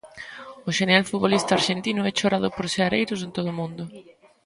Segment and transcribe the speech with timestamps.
[0.67, 3.83] O xenial futbolista arxentino é chorado por seareiros en todo o mundo.